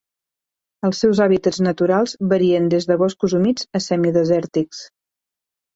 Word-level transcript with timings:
Els 0.87 1.01
seus 1.03 1.21
hàbitats 1.25 1.61
naturals 1.67 2.15
varien 2.33 2.73
des 2.75 2.91
de 2.93 2.99
boscos 3.05 3.39
humits 3.43 3.71
a 3.81 3.87
semidesèrtics. 3.91 4.83